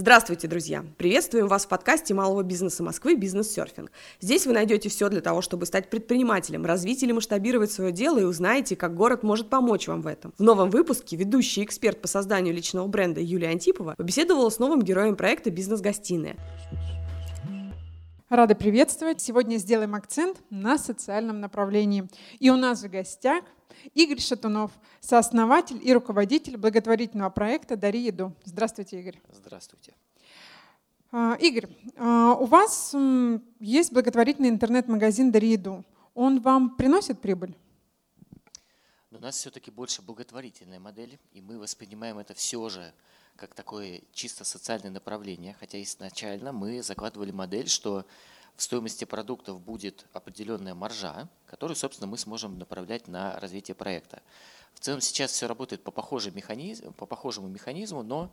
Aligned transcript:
Здравствуйте, 0.00 0.46
друзья! 0.46 0.84
Приветствуем 0.96 1.48
вас 1.48 1.64
в 1.64 1.68
подкасте 1.68 2.14
малого 2.14 2.44
бизнеса 2.44 2.84
Москвы 2.84 3.16
«Бизнес-серфинг». 3.16 3.90
Здесь 4.20 4.46
вы 4.46 4.52
найдете 4.52 4.88
все 4.88 5.08
для 5.08 5.20
того, 5.20 5.42
чтобы 5.42 5.66
стать 5.66 5.90
предпринимателем, 5.90 6.64
развить 6.64 7.02
или 7.02 7.10
масштабировать 7.10 7.72
свое 7.72 7.90
дело 7.90 8.20
и 8.20 8.22
узнаете, 8.22 8.76
как 8.76 8.94
город 8.94 9.24
может 9.24 9.50
помочь 9.50 9.88
вам 9.88 10.02
в 10.02 10.06
этом. 10.06 10.32
В 10.38 10.42
новом 10.44 10.70
выпуске 10.70 11.16
ведущий 11.16 11.64
эксперт 11.64 12.00
по 12.00 12.06
созданию 12.06 12.54
личного 12.54 12.86
бренда 12.86 13.20
Юлия 13.20 13.48
Антипова 13.48 13.96
побеседовала 13.98 14.50
с 14.50 14.60
новым 14.60 14.82
героем 14.82 15.16
проекта 15.16 15.50
«Бизнес-гостиная». 15.50 16.36
Рада 18.28 18.54
приветствовать. 18.54 19.22
Сегодня 19.22 19.56
сделаем 19.56 19.94
акцент 19.94 20.42
на 20.50 20.76
социальном 20.76 21.40
направлении. 21.40 22.06
И 22.38 22.50
у 22.50 22.56
нас 22.56 22.82
в 22.82 22.90
гостях 22.90 23.42
Игорь 23.94 24.20
Шатунов, 24.20 24.70
сооснователь 25.00 25.80
и 25.82 25.94
руководитель 25.94 26.58
благотворительного 26.58 27.30
проекта 27.30 27.74
«Дари 27.74 28.00
еду». 28.00 28.34
Здравствуйте, 28.44 29.00
Игорь. 29.00 29.18
Здравствуйте. 29.32 29.94
А, 31.10 31.38
Игорь, 31.40 31.68
а, 31.96 32.34
у 32.34 32.44
вас 32.44 32.94
есть 33.60 33.94
благотворительный 33.94 34.50
интернет-магазин 34.50 35.32
«Дари 35.32 35.52
еду». 35.52 35.82
Он 36.12 36.42
вам 36.42 36.76
приносит 36.76 37.22
прибыль? 37.22 37.56
Но 39.10 39.16
у 39.16 39.22
нас 39.22 39.36
все-таки 39.36 39.70
больше 39.70 40.02
благотворительная 40.02 40.80
модель, 40.80 41.18
и 41.32 41.40
мы 41.40 41.58
воспринимаем 41.58 42.18
это 42.18 42.34
все 42.34 42.68
же 42.68 42.92
как 43.38 43.54
такое 43.54 44.02
чисто 44.12 44.44
социальное 44.44 44.90
направление, 44.90 45.56
хотя 45.60 45.80
изначально 45.82 46.52
мы 46.52 46.82
закладывали 46.82 47.30
модель, 47.30 47.68
что 47.68 48.04
в 48.56 48.62
стоимости 48.62 49.04
продуктов 49.04 49.60
будет 49.60 50.06
определенная 50.12 50.74
маржа, 50.74 51.28
которую, 51.46 51.76
собственно, 51.76 52.08
мы 52.08 52.18
сможем 52.18 52.58
направлять 52.58 53.06
на 53.06 53.38
развитие 53.38 53.76
проекта. 53.76 54.22
В 54.74 54.80
целом 54.80 55.00
сейчас 55.00 55.30
все 55.30 55.46
работает 55.46 55.84
по, 55.84 55.92
похожему 55.92 56.34
механизму, 56.34 56.92
по 56.92 57.06
похожему 57.06 57.46
механизму, 57.46 58.02
но 58.02 58.32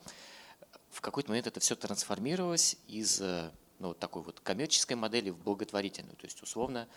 в 0.89 1.01
какой-то 1.01 1.29
момент 1.29 1.45
это 1.45 1.59
все 1.59 1.75
трансформировалось 1.75 2.77
из 2.87 3.21
э, 3.21 3.51
ну, 3.77 3.93
такой 3.93 4.23
вот 4.23 4.39
коммерческой 4.39 4.95
модели 4.95 5.29
в 5.29 5.37
благотворительную. 5.37 6.15
То 6.15 6.25
есть, 6.25 6.41
условно, 6.41 6.87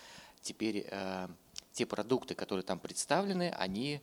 теперь 0.41 0.87
э, 0.91 1.29
те 1.73 1.85
продукты, 1.85 2.35
которые 2.35 2.65
там 2.65 2.79
представлены, 2.79 3.51
они 3.51 4.01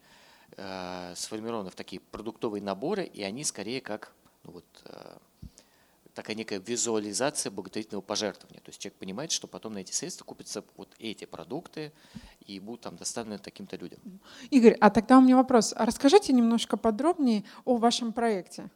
сформированы 1.15 1.69
в 1.69 1.75
такие 1.75 1.99
продуктовые 1.99 2.61
наборы, 2.61 3.03
и 3.03 3.23
они 3.23 3.43
скорее 3.43 3.81
как 3.81 4.13
ну, 4.45 4.51
вот, 4.51 4.65
э, 4.85 5.17
такая 6.13 6.35
некая 6.35 6.59
визуализация 6.59 7.51
благотворительного 7.51 8.01
пожертвования. 8.01 8.61
То 8.61 8.69
есть 8.69 8.79
человек 8.79 8.97
понимает, 8.97 9.31
что 9.31 9.47
потом 9.47 9.73
на 9.73 9.79
эти 9.79 9.91
средства 9.91 10.23
купятся 10.23 10.63
вот 10.77 10.95
эти 10.99 11.25
продукты 11.25 11.91
и 12.45 12.59
будут 12.59 12.81
там 12.81 12.95
доставлены 12.95 13.37
таким-то 13.37 13.75
людям. 13.75 13.99
Игорь, 14.49 14.77
а 14.79 14.89
тогда 14.89 15.17
у 15.17 15.21
меня 15.21 15.35
вопрос. 15.35 15.73
А 15.75 15.85
расскажите 15.85 16.33
немножко 16.33 16.77
подробнее 16.77 17.43
о 17.65 17.77
вашем 17.77 18.13
проекте. 18.13 18.69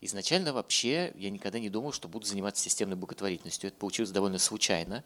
Изначально 0.00 0.52
вообще 0.52 1.12
я 1.16 1.30
никогда 1.30 1.58
не 1.58 1.70
думал, 1.70 1.92
что 1.92 2.08
буду 2.08 2.26
заниматься 2.26 2.62
системной 2.62 2.96
благотворительностью. 2.96 3.68
Это 3.68 3.78
получилось 3.78 4.10
довольно 4.10 4.38
случайно. 4.38 5.02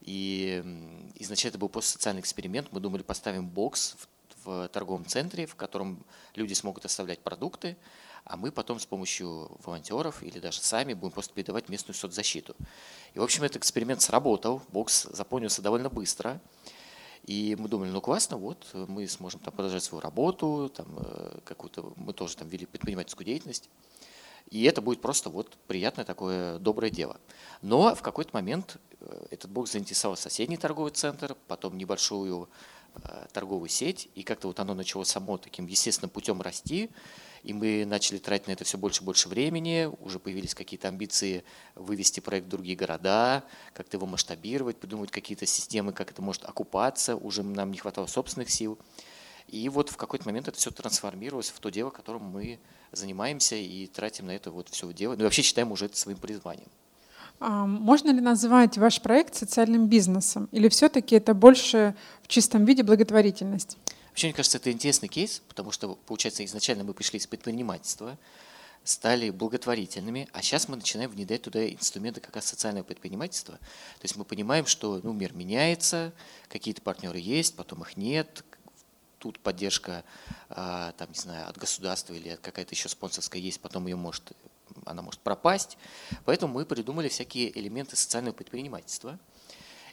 И 0.00 0.62
изначально 1.16 1.50
это 1.50 1.58
был 1.58 1.68
просто 1.68 1.92
социальный 1.92 2.20
эксперимент. 2.20 2.68
Мы 2.72 2.80
думали, 2.80 3.02
поставим 3.02 3.46
бокс 3.46 3.96
в, 3.98 4.08
в 4.44 4.68
торговом 4.68 5.06
центре, 5.06 5.46
в 5.46 5.54
котором 5.54 6.04
люди 6.34 6.54
смогут 6.54 6.84
оставлять 6.84 7.20
продукты, 7.20 7.76
а 8.24 8.36
мы 8.36 8.52
потом 8.52 8.78
с 8.78 8.86
помощью 8.86 9.50
волонтеров 9.64 10.22
или 10.22 10.38
даже 10.38 10.60
сами 10.60 10.94
будем 10.94 11.12
просто 11.12 11.32
передавать 11.34 11.68
местную 11.68 11.94
соцзащиту. 11.94 12.54
И, 13.14 13.18
в 13.18 13.22
общем, 13.22 13.42
этот 13.44 13.58
эксперимент 13.58 14.02
сработал, 14.02 14.62
бокс 14.68 15.04
заполнился 15.10 15.62
довольно 15.62 15.88
быстро. 15.88 16.40
И 17.24 17.54
мы 17.58 17.68
думали, 17.68 17.90
ну 17.90 18.00
классно, 18.00 18.36
вот 18.36 18.66
мы 18.72 19.06
сможем 19.06 19.40
там 19.40 19.52
продолжать 19.52 19.84
свою 19.84 20.00
работу, 20.00 20.72
там 20.74 20.86
э, 20.96 21.40
какую-то, 21.44 21.92
мы 21.96 22.14
тоже 22.14 22.36
там 22.36 22.48
вели 22.48 22.64
предпринимательскую 22.64 23.26
деятельность. 23.26 23.68
И 24.48 24.64
это 24.64 24.80
будет 24.80 25.00
просто 25.00 25.30
вот 25.30 25.56
приятное 25.68 26.04
такое 26.04 26.58
доброе 26.58 26.90
дело. 26.90 27.20
Но 27.62 27.94
в 27.94 28.02
какой-то 28.02 28.30
момент 28.32 28.78
э, 29.00 29.26
этот 29.30 29.50
бокс 29.50 29.72
заинтересовал 29.72 30.16
соседний 30.16 30.56
торговый 30.56 30.92
центр, 30.92 31.36
потом 31.46 31.76
небольшую 31.76 32.44
э, 32.44 32.48
торговую 33.32 33.68
сеть, 33.68 34.08
и 34.14 34.22
как-то 34.22 34.48
вот 34.48 34.60
оно 34.60 34.74
начало 34.74 35.04
само 35.04 35.38
таким 35.38 35.66
естественным 35.66 36.10
путем 36.10 36.40
расти. 36.40 36.90
И 37.42 37.54
мы 37.54 37.86
начали 37.86 38.18
тратить 38.18 38.48
на 38.48 38.52
это 38.52 38.64
все 38.64 38.76
больше 38.76 39.02
и 39.02 39.04
больше 39.04 39.28
времени, 39.28 39.90
уже 40.00 40.18
появились 40.18 40.54
какие-то 40.54 40.88
амбиции 40.88 41.42
вывести 41.74 42.20
проект 42.20 42.46
в 42.46 42.50
другие 42.50 42.76
города, 42.76 43.44
как-то 43.72 43.96
его 43.96 44.06
масштабировать, 44.06 44.76
придумывать 44.76 45.10
какие-то 45.10 45.46
системы, 45.46 45.92
как 45.92 46.10
это 46.10 46.20
может 46.20 46.44
окупаться, 46.44 47.16
уже 47.16 47.42
нам 47.42 47.70
не 47.70 47.78
хватало 47.78 48.06
собственных 48.06 48.50
сил. 48.50 48.78
И 49.48 49.68
вот 49.68 49.88
в 49.88 49.96
какой-то 49.96 50.26
момент 50.26 50.48
это 50.48 50.58
все 50.58 50.70
трансформировалось 50.70 51.50
в 51.50 51.58
то 51.60 51.70
дело, 51.70 51.90
которым 51.90 52.24
мы 52.24 52.60
занимаемся 52.92 53.56
и 53.56 53.86
тратим 53.86 54.26
на 54.26 54.32
это 54.32 54.50
вот 54.50 54.68
все 54.68 54.92
дело. 54.92 55.16
Ну 55.16 55.24
вообще 55.24 55.42
считаем 55.42 55.72
уже 55.72 55.86
это 55.86 55.96
своим 55.96 56.18
призванием. 56.18 56.68
А 57.40 57.66
можно 57.66 58.10
ли 58.10 58.20
назвать 58.20 58.76
ваш 58.76 59.00
проект 59.00 59.34
социальным 59.34 59.88
бизнесом? 59.88 60.48
Или 60.52 60.68
все-таки 60.68 61.16
это 61.16 61.32
больше 61.32 61.96
в 62.22 62.28
чистом 62.28 62.66
виде 62.66 62.82
благотворительность? 62.82 63.78
Вообще, 64.10 64.26
мне 64.26 64.34
кажется, 64.34 64.58
это 64.58 64.70
интересный 64.70 65.08
кейс, 65.08 65.42
потому 65.48 65.72
что, 65.72 65.94
получается, 65.94 66.44
изначально 66.44 66.84
мы 66.84 66.92
пришли 66.92 67.18
из 67.18 67.26
предпринимательства, 67.26 68.18
стали 68.84 69.30
благотворительными, 69.30 70.28
а 70.32 70.42
сейчас 70.42 70.68
мы 70.68 70.76
начинаем 70.76 71.10
внедрять 71.10 71.42
туда 71.42 71.66
инструменты 71.66 72.20
как 72.20 72.34
раз 72.34 72.46
социального 72.46 72.84
предпринимательства. 72.84 73.54
То 73.54 74.02
есть 74.02 74.16
мы 74.16 74.24
понимаем, 74.24 74.66
что 74.66 75.00
ну, 75.02 75.14
мир 75.14 75.32
меняется, 75.32 76.12
какие-то 76.48 76.82
партнеры 76.82 77.18
есть, 77.18 77.56
потом 77.56 77.82
их 77.82 77.96
нет, 77.96 78.44
тут 79.18 79.38
поддержка 79.38 80.04
а, 80.48 80.92
там, 80.92 81.08
не 81.12 81.18
знаю, 81.18 81.48
от 81.48 81.56
государства 81.56 82.12
или 82.12 82.38
какая-то 82.42 82.74
еще 82.74 82.88
спонсорская 82.88 83.40
есть, 83.40 83.60
потом 83.60 83.86
ее 83.86 83.96
может, 83.96 84.32
она 84.86 85.02
может 85.02 85.20
пропасть. 85.20 85.78
Поэтому 86.24 86.54
мы 86.54 86.66
придумали 86.66 87.08
всякие 87.08 87.56
элементы 87.58 87.96
социального 87.96 88.34
предпринимательства. 88.34 89.18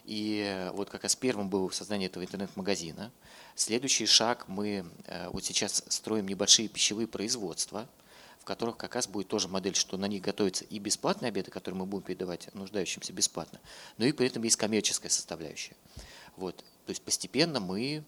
И 0.04 0.70
вот 0.74 0.88
как 0.88 1.02
раз 1.02 1.16
первым 1.16 1.50
было 1.50 1.68
создание 1.70 2.08
этого 2.08 2.22
интернет-магазина– 2.24 3.12
Следующий 3.58 4.06
шаг 4.06 4.44
мы 4.46 4.84
э, 5.06 5.30
вот 5.30 5.44
сейчас 5.44 5.82
строим 5.88 6.28
небольшие 6.28 6.68
пищевые 6.68 7.08
производства, 7.08 7.88
в 8.38 8.44
которых 8.44 8.76
как 8.76 8.94
раз 8.94 9.08
будет 9.08 9.26
тоже 9.26 9.48
модель, 9.48 9.74
что 9.74 9.96
на 9.96 10.06
них 10.06 10.22
готовятся 10.22 10.64
и 10.66 10.78
бесплатные 10.78 11.30
обеды, 11.30 11.50
которые 11.50 11.80
мы 11.80 11.84
будем 11.84 12.04
передавать 12.04 12.54
нуждающимся 12.54 13.12
бесплатно, 13.12 13.58
но 13.96 14.04
и 14.04 14.12
при 14.12 14.28
этом 14.28 14.44
есть 14.44 14.54
коммерческая 14.54 15.10
составляющая. 15.10 15.74
Вот. 16.36 16.58
То 16.86 16.90
есть 16.90 17.02
постепенно 17.02 17.58
мы 17.58 18.04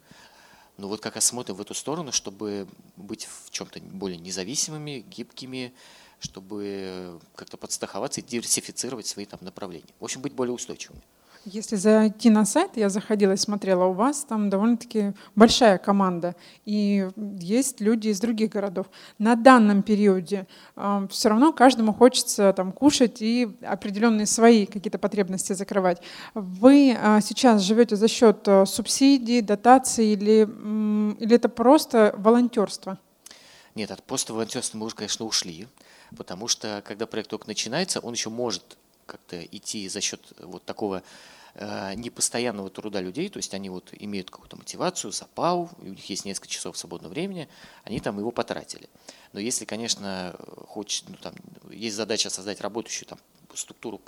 ну 0.76 0.86
вот 0.86 1.00
как 1.00 1.16
раз 1.16 1.24
смотрим 1.24 1.56
в 1.56 1.60
эту 1.60 1.74
сторону, 1.74 2.12
чтобы 2.12 2.68
быть 2.94 3.26
в 3.26 3.50
чем-то 3.50 3.80
более 3.80 4.18
независимыми, 4.18 5.00
гибкими, 5.00 5.74
чтобы 6.20 7.18
как-то 7.34 7.56
подстраховаться 7.56 8.20
и 8.20 8.24
диверсифицировать 8.24 9.06
свои 9.06 9.24
там 9.24 9.40
направления. 9.42 9.92
В 9.98 10.04
общем, 10.04 10.20
быть 10.20 10.34
более 10.34 10.54
устойчивыми. 10.54 11.02
Если 11.46 11.76
зайти 11.76 12.28
на 12.28 12.44
сайт, 12.44 12.72
я 12.76 12.90
заходила 12.90 13.32
и 13.32 13.36
смотрела, 13.36 13.86
у 13.86 13.94
вас 13.94 14.24
там 14.24 14.50
довольно-таки 14.50 15.14
большая 15.34 15.78
команда, 15.78 16.36
и 16.66 17.08
есть 17.16 17.80
люди 17.80 18.08
из 18.08 18.20
других 18.20 18.50
городов. 18.50 18.90
На 19.18 19.36
данном 19.36 19.82
периоде 19.82 20.46
э, 20.76 21.06
все 21.10 21.30
равно 21.30 21.54
каждому 21.54 21.94
хочется 21.94 22.52
там 22.52 22.72
кушать 22.72 23.22
и 23.22 23.56
определенные 23.62 24.26
свои 24.26 24.66
какие-то 24.66 24.98
потребности 24.98 25.54
закрывать. 25.54 26.02
Вы 26.34 26.94
э, 26.94 27.20
сейчас 27.22 27.62
живете 27.62 27.96
за 27.96 28.08
счет 28.08 28.46
э, 28.46 28.66
субсидий, 28.66 29.40
дотаций 29.40 30.08
или, 30.08 30.46
э, 30.46 31.14
или 31.20 31.36
это 31.36 31.48
просто 31.48 32.14
волонтерство? 32.18 32.98
Нет, 33.74 33.90
от 33.90 34.02
просто 34.02 34.32
волонтерства 34.32 34.78
мы 34.78 34.86
уже, 34.86 34.96
конечно, 34.96 35.24
ушли, 35.24 35.68
потому 36.16 36.48
что 36.48 36.82
когда 36.84 37.06
проект 37.06 37.30
только 37.30 37.46
начинается, 37.46 38.00
он 38.00 38.14
еще 38.14 38.30
может 38.30 38.76
как-то 39.06 39.42
идти 39.42 39.88
за 39.88 40.00
счет 40.00 40.20
вот 40.38 40.64
такого 40.64 41.02
э, 41.54 41.94
непостоянного 41.94 42.70
труда 42.70 43.00
людей, 43.00 43.28
то 43.28 43.38
есть 43.38 43.54
они 43.54 43.70
вот 43.70 43.92
имеют 43.92 44.30
какую-то 44.30 44.56
мотивацию, 44.56 45.12
запал, 45.12 45.70
у 45.78 45.84
них 45.84 46.08
есть 46.10 46.24
несколько 46.24 46.48
часов 46.48 46.76
свободного 46.76 47.12
времени, 47.12 47.48
они 47.84 48.00
там 48.00 48.18
его 48.18 48.30
потратили. 48.30 48.88
Но 49.32 49.40
если, 49.40 49.64
конечно, 49.64 50.34
хочет, 50.68 51.08
ну, 51.08 51.16
там, 51.16 51.34
есть 51.70 51.96
задача 51.96 52.30
создать 52.30 52.60
работающую 52.60 53.08
там, 53.08 53.18
структуру, 53.54 54.00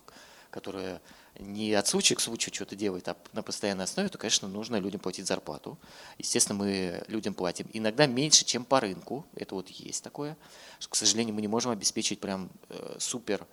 которая 0.52 1.00
не 1.40 1.72
от 1.72 1.88
случая 1.88 2.14
к 2.14 2.20
случаю 2.20 2.54
что-то 2.54 2.76
делает, 2.76 3.08
а 3.08 3.16
на 3.32 3.42
постоянной 3.42 3.84
основе, 3.84 4.08
то, 4.08 4.18
конечно, 4.18 4.46
нужно 4.46 4.76
людям 4.76 5.00
платить 5.00 5.26
зарплату. 5.26 5.78
Естественно, 6.18 6.58
мы 6.58 7.02
людям 7.08 7.34
платим. 7.34 7.66
Иногда 7.72 8.06
меньше, 8.06 8.44
чем 8.44 8.64
по 8.64 8.78
рынку. 8.78 9.24
Это 9.34 9.54
вот 9.54 9.68
есть 9.68 10.04
такое. 10.04 10.36
Что, 10.78 10.90
к 10.90 10.94
сожалению, 10.94 11.34
мы 11.34 11.40
не 11.40 11.48
можем 11.48 11.72
обеспечить 11.72 12.20
прям 12.20 12.50
э, 12.68 12.96
супер 12.98 13.46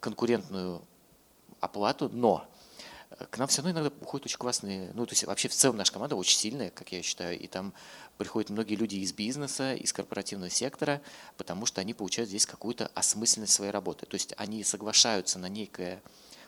конкурентную 0.00 0.82
оплату, 1.60 2.10
но 2.12 2.46
к 3.30 3.38
нам 3.38 3.48
все 3.48 3.62
равно 3.62 3.80
иногда 3.80 3.96
уходят 4.00 4.26
очень 4.26 4.38
классные, 4.38 4.90
ну, 4.94 5.06
то 5.06 5.12
есть 5.12 5.24
вообще 5.24 5.48
в 5.48 5.54
целом 5.54 5.76
наша 5.76 5.92
команда 5.92 6.16
очень 6.16 6.38
сильная, 6.38 6.70
как 6.70 6.92
я 6.92 7.02
считаю, 7.02 7.38
и 7.38 7.46
там 7.46 7.72
приходят 8.18 8.50
многие 8.50 8.74
люди 8.74 8.96
из 8.96 9.12
бизнеса, 9.12 9.74
из 9.74 9.92
корпоративного 9.92 10.50
сектора, 10.50 11.00
потому 11.36 11.66
что 11.66 11.80
они 11.80 11.94
получают 11.94 12.28
здесь 12.28 12.46
какую-то 12.46 12.90
осмысленность 12.94 13.52
своей 13.52 13.70
работы. 13.70 14.06
То 14.06 14.14
есть 14.14 14.34
они 14.36 14.64
соглашаются 14.64 15.38
на 15.38 15.48
некое 15.48 16.02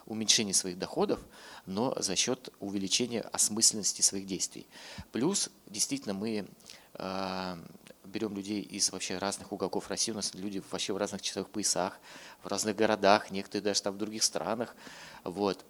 уменьшение 0.05 0.53
своих 0.53 0.79
доходов, 0.79 1.19
но 1.65 1.93
за 2.01 2.15
счет 2.15 2.49
увеличения 2.59 3.21
осмысленности 3.21 4.01
своих 4.01 4.25
действий. 4.25 4.67
Плюс, 5.11 5.49
действительно, 5.67 6.13
мы 6.13 6.47
э, 6.93 7.57
берем 8.05 8.35
людей 8.35 8.61
из 8.61 8.89
вообще 8.91 9.17
разных 9.17 9.51
уголков 9.51 9.89
России. 9.89 10.11
У 10.11 10.15
нас 10.15 10.33
люди 10.33 10.63
вообще 10.71 10.93
в 10.93 10.97
разных 10.97 11.21
часовых 11.21 11.49
поясах, 11.49 11.99
в 12.41 12.47
разных 12.47 12.75
городах, 12.75 13.31
некоторые 13.31 13.63
даже 13.63 13.81
там 13.81 13.95
в 13.95 13.97
других 13.97 14.23
странах. 14.23 14.75
Вот. 15.23 15.65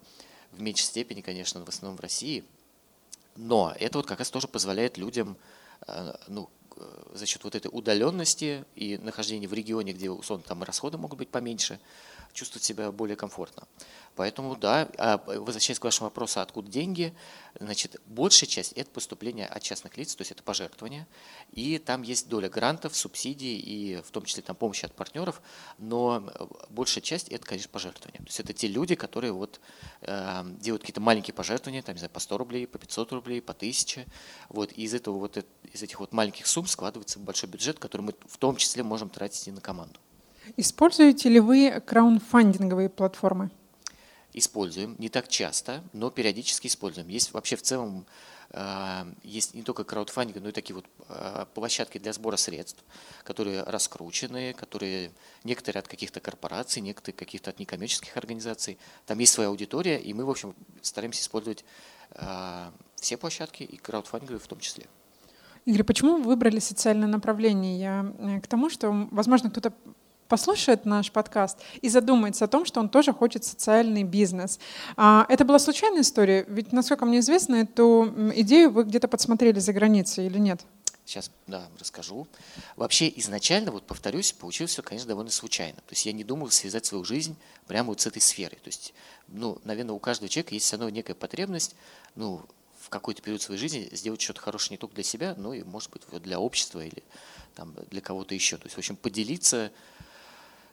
В 0.52 0.62
меньшей 0.62 0.84
степени, 0.84 1.22
конечно, 1.22 1.64
в 1.64 1.70
основном 1.70 1.98
в 1.98 2.02
России. 2.02 2.44
Но 3.36 3.74
это 3.80 4.00
вот 4.00 4.08
как 4.08 4.20
раз 4.20 4.32
тоже 4.32 4.48
позволяет 4.48 4.98
людям 4.98 5.38
э, 5.88 6.14
ну, 6.28 6.50
за 7.14 7.26
счет 7.26 7.44
вот 7.44 7.56
этой 7.56 7.70
удаленности 7.72 8.66
и 8.76 8.98
нахождения 8.98 9.48
в 9.48 9.54
регионе, 9.54 9.94
где 9.94 10.10
условно 10.10 10.44
там 10.48 10.64
расходы 10.64 10.98
могут 10.98 11.20
быть 11.20 11.30
поменьше, 11.30 11.80
чувствовать 12.34 12.64
себя 12.64 12.92
более 12.92 13.16
комфортно. 13.16 13.68
Поэтому, 14.16 14.56
да, 14.56 14.90
а, 14.98 15.22
возвращаясь 15.26 15.80
к 15.80 15.84
вашему 15.84 16.08
вопросу, 16.08 16.40
откуда 16.42 16.70
деньги, 16.70 17.14
значит, 17.60 18.02
большая 18.06 18.50
часть– 18.50 18.72
это 18.76 18.90
поступление 18.90 19.46
от 19.46 19.62
частных 19.62 19.96
лиц, 19.98 20.16
то 20.16 20.22
есть 20.22 20.32
это 20.32 20.44
пожертвования, 20.44 21.08
и 21.52 21.78
там 21.78 22.02
есть 22.02 22.28
доля 22.28 22.50
грантов, 22.50 22.96
субсидий 22.96 23.58
и 23.58 24.02
в 24.02 24.12
том 24.12 24.26
числе 24.26 24.44
там 24.44 24.56
помощи 24.56 24.86
от 24.86 24.94
партнеров, 24.94 25.42
но 25.78 26.32
большая 26.70 27.04
часть– 27.04 27.28
это, 27.30 27.46
конечно, 27.46 27.70
пожертвования. 27.70 28.20
То 28.20 28.28
есть 28.28 28.40
это 28.40 28.54
те 28.54 28.68
люди, 28.68 28.96
которые 28.96 29.34
вот 29.34 29.60
э, 30.02 30.44
делают 30.60 30.82
какие-то 30.82 31.02
маленькие 31.02 31.34
пожертвования, 31.34 31.82
там, 31.82 31.96
не 31.96 32.00
знаю, 32.00 32.12
по 32.12 32.20
100 32.20 32.38
рублей, 32.38 32.68
по 32.68 32.78
500 32.78 33.12
рублей, 33.14 33.42
по 33.42 33.54
1000, 33.54 34.06
вот, 34.50 34.72
и 34.72 34.84
из 34.84 34.94
этого 34.94 35.18
вот, 35.20 35.38
из 35.74 35.84
этих 35.84 36.00
вот 36.00 36.12
маленьких 36.12 36.46
сумм 36.48 36.67
складывается 36.68 37.20
большой 37.20 37.50
бюджет, 37.50 37.80
который 37.80 38.02
мы 38.02 38.14
в 38.28 38.38
том 38.38 38.56
числе 38.58 38.84
можем 38.84 39.10
тратить 39.10 39.48
и 39.48 39.52
на 39.52 39.62
команду. 39.62 40.00
Используете 40.56 41.30
ли 41.30 41.40
вы 41.40 41.82
краунфандинговые 41.86 42.90
платформы? 42.90 43.50
Используем, 44.34 44.96
не 45.00 45.10
так 45.10 45.28
часто, 45.28 45.84
но 45.94 46.10
периодически 46.12 46.68
используем. 46.68 47.08
Есть 47.08 47.34
вообще 47.34 47.56
в 47.56 47.62
целом 47.64 48.06
э, 48.52 49.14
есть 49.24 49.54
не 49.56 49.64
только 49.64 49.84
краудфандинг, 49.84 50.42
но 50.42 50.50
и 50.50 50.52
такие 50.52 50.76
вот 50.76 50.86
э, 51.10 51.46
площадки 51.54 51.98
для 51.98 52.14
сбора 52.14 52.38
средств, 52.38 52.84
которые 53.24 53.64
раскручены, 53.64 54.54
которые 54.54 55.12
некоторые 55.44 55.80
от 55.80 55.88
каких-то 55.88 56.20
корпораций, 56.20 56.82
некоторые 56.82 57.18
каких-то 57.18 57.50
от 57.50 57.60
некоммерческих 57.60 58.16
организаций. 58.16 58.78
Там 59.06 59.18
есть 59.20 59.34
своя 59.34 59.50
аудитория, 59.50 60.00
и 60.00 60.14
мы, 60.14 60.24
в 60.24 60.30
общем, 60.30 60.56
стараемся 60.82 61.22
использовать 61.22 61.66
э, 62.12 62.72
все 62.96 63.18
площадки, 63.18 63.64
и 63.64 63.78
краудфандинговые 63.78 64.40
в 64.40 64.48
том 64.48 64.60
числе. 64.60 64.86
Игорь, 65.68 65.84
почему 65.84 66.16
вы 66.16 66.24
выбрали 66.24 66.60
социальное 66.60 67.10
направление? 67.10 67.78
Я 67.78 68.40
к 68.42 68.48
тому, 68.48 68.70
что, 68.70 69.10
возможно, 69.12 69.50
кто-то 69.50 69.74
послушает 70.30 70.86
наш 70.86 71.12
подкаст 71.12 71.60
и 71.82 71.90
задумается 71.90 72.46
о 72.46 72.48
том, 72.48 72.64
что 72.64 72.80
он 72.80 72.88
тоже 72.88 73.12
хочет 73.12 73.44
социальный 73.44 74.04
бизнес. 74.04 74.60
А, 74.96 75.26
это 75.28 75.44
была 75.44 75.60
случайная 75.60 76.04
история? 76.04 76.46
Ведь, 76.48 76.72
насколько 76.72 77.06
мне 77.06 77.20
известно, 77.20 77.56
эту 77.56 78.14
идею 78.36 78.72
вы 78.72 78.86
где-то 78.86 79.10
подсмотрели 79.10 79.60
за 79.60 79.74
границей 79.74 80.28
или 80.28 80.38
нет? 80.38 80.62
Сейчас, 81.04 81.32
да, 81.48 81.68
расскажу. 81.78 82.28
Вообще, 82.78 83.12
изначально, 83.18 83.72
вот 83.72 83.84
повторюсь, 83.84 84.32
получилось 84.32 84.72
все, 84.72 84.84
конечно, 84.84 85.10
довольно 85.10 85.32
случайно. 85.32 85.76
То 85.80 85.92
есть 85.92 86.06
я 86.06 86.14
не 86.14 86.24
думал 86.24 86.50
связать 86.50 86.86
свою 86.86 87.04
жизнь 87.04 87.36
прямо 87.68 87.90
вот 87.90 88.00
с 88.00 88.08
этой 88.08 88.22
сферой. 88.22 88.60
То 88.64 88.70
есть, 88.70 88.94
ну, 89.28 89.58
наверное, 89.66 89.96
у 89.96 90.00
каждого 90.00 90.30
человека 90.30 90.54
есть 90.54 90.66
все 90.66 90.78
равно 90.78 90.90
некая 90.90 91.14
потребность, 91.14 91.76
ну, 92.16 92.46
в 92.88 92.90
какой-то 92.90 93.22
период 93.22 93.42
своей 93.42 93.60
жизни 93.60 93.90
сделать 93.92 94.22
что-то 94.22 94.40
хорошее 94.40 94.76
не 94.76 94.78
только 94.78 94.96
для 94.96 95.04
себя, 95.04 95.36
но 95.38 95.54
и, 95.54 95.62
может 95.62 95.92
быть, 95.92 96.04
для 96.24 96.40
общества 96.40 96.80
или 96.80 97.04
там, 97.54 97.76
для 97.92 98.00
кого-то 98.00 98.34
еще. 98.34 98.56
То 98.56 98.64
есть, 98.64 98.76
в 98.76 98.78
общем, 98.78 98.96
поделиться 98.96 99.74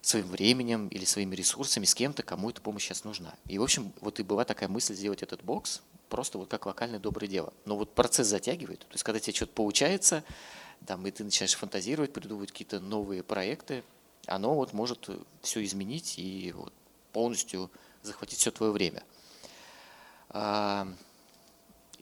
своим 0.00 0.28
временем 0.28 0.87
или 0.87 1.05
своими 1.05 1.34
ресурсами 1.34 1.84
с 1.84 1.93
кем-то, 1.93 2.22
кому 2.22 2.50
эта 2.50 2.61
помощь 2.61 2.84
сейчас 2.84 3.02
нужна. 3.02 3.34
И, 3.46 3.58
в 3.58 3.64
общем, 3.64 3.93
вот 4.00 4.20
и 4.20 4.22
была 4.22 4.44
такая 4.44 4.69
мысль 4.69 4.94
сделать 4.94 5.25
этот 5.25 5.43
бокс 5.43 5.82
просто 6.08 6.38
вот 6.38 6.49
как 6.49 6.66
локальное 6.66 7.00
доброе 7.00 7.26
дело. 7.26 7.52
Но 7.64 7.76
вот 7.76 7.93
процесс 7.96 8.28
затягивает. 8.28 8.78
То 8.78 8.93
есть, 8.93 9.02
когда 9.02 9.19
тебе 9.19 9.34
что-то 9.34 9.52
получается, 9.52 10.22
там, 10.87 11.05
и 11.08 11.11
ты 11.11 11.25
начинаешь 11.25 11.56
фантазировать, 11.56 12.12
придумывать 12.12 12.52
какие-то 12.52 12.78
новые 12.78 13.25
проекты, 13.25 13.82
оно 14.26 14.55
вот 14.55 14.72
может 14.72 15.11
все 15.43 15.64
изменить 15.64 16.16
и 16.16 16.52
вот 16.52 16.72
полностью 17.12 17.72
захватить 18.02 18.38
все 18.38 18.52
твое 18.52 18.70
время. 18.70 19.02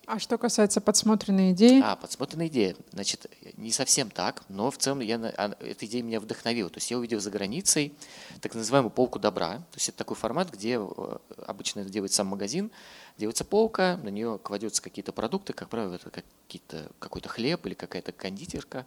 А, 0.07 0.19
что 0.19 0.37
касается 0.37 0.81
подсмотренной 0.81 1.53
идеи? 1.53 1.81
А, 1.83 1.95
подсмотренная 1.95 2.49
идея. 2.49 2.75
Значит, 2.93 3.27
не 3.57 3.71
совсем 3.71 4.11
так, 4.11 4.43
но 4.49 4.71
в 4.71 4.79
целом 4.79 5.01
я, 5.01 5.17
а, 5.17 5.55
эта 5.61 5.87
идея 5.87 6.03
меня 6.03 6.19
вдохновила. 6.19 6.69
То 6.71 6.79
есть 6.79 6.91
я 6.91 6.99
увидел 6.99 7.21
за 7.21 7.31
границей 7.31 7.95
так 8.41 8.55
называемую 8.55 8.91
полку 8.91 9.19
добра. 9.19 9.59
То 9.59 9.77
есть 9.77 9.89
это 9.89 9.99
такой 9.99 10.17
формат, 10.17 10.51
где 10.51 10.79
э, 10.81 11.17
обычно 11.47 11.81
это 11.81 11.91
делает 11.91 12.13
сам 12.13 12.27
магазин, 12.27 12.73
делается 13.17 13.45
полка, 13.45 13.97
на 14.03 14.09
нее 14.09 14.41
кладется 14.43 14.83
какие-то 14.83 15.13
продукты, 15.13 15.53
как 15.53 15.69
правило, 15.69 15.95
это 15.95 16.11
какие-то, 16.11 16.91
какой-то 16.99 17.29
хлеб 17.29 17.65
или 17.67 17.75
какая-то 17.75 18.11
кондитерка. 18.11 18.87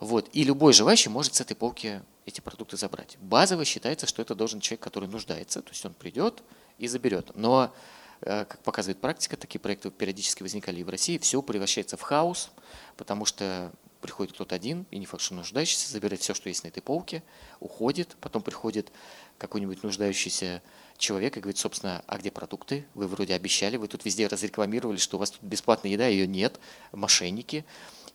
Вот. 0.00 0.28
И 0.32 0.42
любой 0.42 0.72
желающий 0.72 1.10
может 1.10 1.36
с 1.36 1.40
этой 1.40 1.54
полки 1.54 2.02
эти 2.26 2.40
продукты 2.40 2.76
забрать. 2.76 3.16
Базово 3.20 3.64
считается, 3.64 4.06
что 4.06 4.20
это 4.20 4.34
должен 4.34 4.58
человек, 4.58 4.82
который 4.82 5.08
нуждается, 5.08 5.62
то 5.62 5.70
есть 5.70 5.84
он 5.84 5.94
придет 5.94 6.42
и 6.78 6.88
заберет. 6.88 7.30
Но 7.36 7.72
как 8.20 8.58
показывает 8.62 9.00
практика, 9.00 9.36
такие 9.36 9.60
проекты 9.60 9.90
периодически 9.90 10.42
возникали 10.42 10.80
и 10.80 10.84
в 10.84 10.88
России, 10.88 11.18
все 11.18 11.42
превращается 11.42 11.96
в 11.96 12.02
хаос, 12.02 12.50
потому 12.96 13.24
что 13.24 13.72
приходит 14.04 14.34
кто-то 14.34 14.54
один, 14.54 14.84
и 14.90 14.98
не 14.98 15.06
факт, 15.06 15.22
что 15.22 15.34
нуждающийся, 15.34 15.90
забирает 15.90 16.20
все, 16.20 16.34
что 16.34 16.50
есть 16.50 16.62
на 16.62 16.68
этой 16.68 16.82
полке, 16.82 17.22
уходит, 17.60 18.16
потом 18.20 18.42
приходит 18.42 18.92
какой-нибудь 19.38 19.82
нуждающийся 19.82 20.62
человек 20.98 21.38
и 21.38 21.40
говорит, 21.40 21.56
собственно, 21.56 22.04
а 22.06 22.18
где 22.18 22.30
продукты? 22.30 22.86
Вы 22.92 23.06
вроде 23.06 23.34
обещали, 23.34 23.78
вы 23.78 23.88
тут 23.88 24.04
везде 24.04 24.26
разрекламировали, 24.26 24.98
что 24.98 25.16
у 25.16 25.20
вас 25.20 25.30
тут 25.30 25.42
бесплатная 25.42 25.90
еда, 25.90 26.06
ее 26.06 26.26
нет, 26.26 26.60
мошенники. 26.92 27.64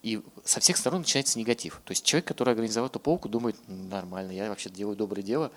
И 0.04 0.22
со 0.46 0.60
всех 0.60 0.78
сторон 0.78 1.02
начинается 1.02 1.40
негатив. 1.40 1.82
То 1.84 1.92
есть 1.92 2.06
человек, 2.06 2.28
который 2.28 2.52
организовал 2.52 2.90
эту 2.90 3.00
полку, 3.00 3.28
думает, 3.28 3.56
нормально, 3.68 4.32
я 4.32 4.50
вообще 4.50 4.70
делаю 4.70 4.96
доброе 4.96 5.24
дело, 5.24 5.52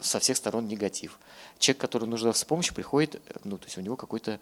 со 0.00 0.18
всех 0.20 0.36
сторон 0.36 0.68
негатив. 0.68 1.18
Человек, 1.58 1.80
который 1.80 2.08
нуждался 2.08 2.44
в 2.44 2.48
помощи, 2.48 2.74
приходит, 2.74 3.20
ну, 3.44 3.58
то 3.58 3.64
есть 3.64 3.78
у 3.78 3.80
него 3.80 3.96
какое-то 3.96 4.38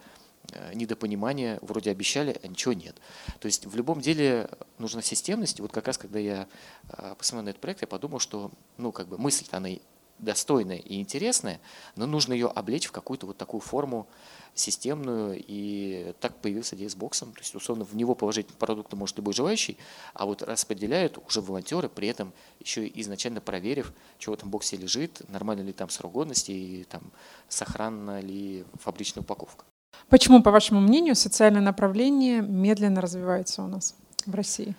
э, 0.52 0.74
недопонимание, 0.74 1.58
вроде 1.62 1.90
обещали, 1.90 2.38
а 2.42 2.46
ничего 2.46 2.72
нет. 2.72 2.96
То 3.40 3.46
есть 3.46 3.66
в 3.66 3.76
любом 3.76 4.00
деле 4.00 4.48
нужна 4.78 5.02
системность. 5.02 5.58
И 5.58 5.62
вот 5.62 5.72
как 5.72 5.86
раз, 5.86 5.98
когда 5.98 6.18
я 6.18 6.48
э, 6.88 7.14
посмотрел 7.16 7.44
на 7.44 7.48
этот 7.50 7.60
проект, 7.60 7.80
я 7.82 7.86
подумал, 7.86 8.18
что, 8.18 8.50
ну, 8.76 8.92
как 8.92 9.08
бы 9.08 9.18
мысль 9.18 9.46
она 9.50 9.70
достойная 10.18 10.78
и 10.78 11.00
интересная, 11.00 11.60
но 11.94 12.06
нужно 12.06 12.32
ее 12.32 12.48
облечь 12.48 12.86
в 12.86 12.92
какую-то 12.92 13.26
вот 13.26 13.36
такую 13.36 13.60
форму 13.60 14.06
системную, 14.54 15.42
и 15.46 16.14
так 16.20 16.36
появился 16.36 16.76
идея 16.76 16.88
с 16.88 16.94
боксом. 16.94 17.32
То 17.32 17.40
есть, 17.40 17.54
условно, 17.54 17.84
в 17.84 17.94
него 17.94 18.14
положить 18.14 18.48
продукты 18.48 18.96
может 18.96 19.16
любой 19.18 19.34
желающий, 19.34 19.76
а 20.14 20.24
вот 20.24 20.42
распределяют 20.42 21.18
уже 21.26 21.40
волонтеры, 21.40 21.88
при 21.88 22.08
этом 22.08 22.32
еще 22.60 22.90
изначально 22.94 23.40
проверив, 23.40 23.92
что 24.18 24.30
в 24.30 24.34
этом 24.34 24.50
боксе 24.50 24.76
лежит, 24.76 25.22
нормально 25.28 25.62
ли 25.62 25.72
там 25.72 25.90
срок 25.90 26.12
годности, 26.12 26.52
и 26.52 26.84
там 26.84 27.02
сохранна 27.48 28.20
ли 28.20 28.64
фабричная 28.80 29.22
упаковка. 29.22 29.64
Почему, 30.08 30.42
по 30.42 30.50
вашему 30.50 30.80
мнению, 30.80 31.16
социальное 31.16 31.62
направление 31.62 32.40
медленно 32.40 33.00
развивается 33.00 33.62
у 33.62 33.66
нас 33.66 33.94
в 34.24 34.34
России? 34.34 34.74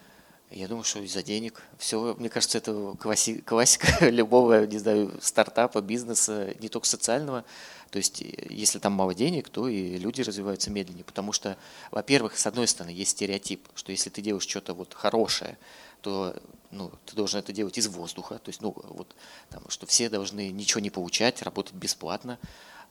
Я 0.49 0.69
думаю, 0.69 0.85
что 0.85 0.99
из-за 0.99 1.23
денег. 1.23 1.61
Все, 1.77 2.15
мне 2.17 2.29
кажется, 2.29 2.57
это 2.57 2.71
класси- 2.71 3.41
классика 3.41 4.09
любого, 4.09 4.65
не 4.65 4.77
знаю, 4.77 5.13
стартапа, 5.21 5.81
бизнеса, 5.81 6.53
не 6.59 6.69
только 6.69 6.87
социального. 6.87 7.43
То 7.91 7.97
есть, 7.97 8.21
э, 8.21 8.47
если 8.49 8.79
там 8.79 8.93
мало 8.93 9.13
денег, 9.13 9.49
то 9.49 9.67
и 9.67 9.97
люди 9.97 10.21
развиваются 10.21 10.71
медленнее. 10.71 11.03
Потому 11.03 11.33
что, 11.33 11.57
во-первых, 11.91 12.37
с 12.37 12.47
одной 12.47 12.67
стороны, 12.67 12.91
есть 12.91 13.11
стереотип, 13.11 13.67
что 13.75 13.91
если 13.91 14.09
ты 14.09 14.21
делаешь 14.21 14.47
что-то 14.47 14.73
вот 14.73 14.93
хорошее, 14.93 15.57
то 16.01 16.33
ну, 16.71 16.91
ты 17.05 17.15
должен 17.17 17.39
это 17.39 17.51
делать 17.51 17.77
из 17.77 17.87
воздуха. 17.87 18.39
То 18.39 18.49
есть, 18.49 18.61
ну, 18.61 18.73
вот, 18.73 19.15
там, 19.49 19.63
что 19.67 19.85
все 19.85 20.09
должны 20.09 20.49
ничего 20.49 20.79
не 20.79 20.89
получать, 20.89 21.41
работать 21.41 21.73
бесплатно. 21.73 22.39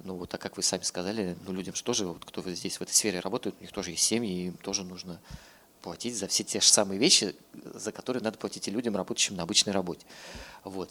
Ну, 0.05 0.17
вот, 0.17 0.35
а 0.35 0.37
как 0.37 0.59
вы 0.59 0.63
сами 0.63 0.83
сказали, 0.83 1.39
ну, 1.47 1.55
людям 1.55 1.75
же 1.75 1.83
тоже, 1.83 2.07
вот, 2.07 2.23
кто 2.23 2.43
здесь 2.51 2.77
в 2.77 2.83
этой 2.83 2.93
сфере 2.93 3.21
работает, 3.21 3.57
у 3.59 3.63
них 3.63 3.73
тоже 3.73 3.93
есть 3.93 4.03
семьи, 4.03 4.49
им 4.49 4.55
тоже 4.59 4.85
нужно 4.85 5.21
платить 5.87 6.17
за 6.17 6.27
все 6.27 6.43
те 6.43 6.61
же 6.61 6.67
самые 6.67 6.99
вещи, 6.99 7.37
за 7.53 7.93
которые 7.93 8.21
надо 8.21 8.39
платить 8.39 8.67
и 8.67 8.73
людям, 8.73 8.97
работающим 8.97 9.37
на 9.37 9.45
обычной 9.45 9.73
работе. 9.73 10.05
Вот. 10.65 10.91